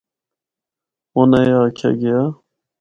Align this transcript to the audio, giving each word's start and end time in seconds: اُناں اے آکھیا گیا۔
اُناں 1.15 1.45
اے 1.47 1.53
آکھیا 1.63 1.89
گیا۔ 1.99 2.19